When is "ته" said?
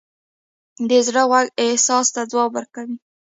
2.15-2.21